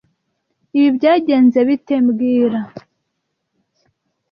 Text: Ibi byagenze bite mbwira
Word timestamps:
Ibi 0.77 0.89
byagenze 0.97 1.59
bite 1.67 1.95
mbwira 2.05 2.59